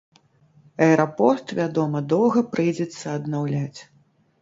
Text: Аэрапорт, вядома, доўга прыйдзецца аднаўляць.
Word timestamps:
Аэрапорт, 0.85 1.53
вядома, 1.61 2.03
доўга 2.17 2.45
прыйдзецца 2.53 3.17
аднаўляць. 3.17 3.79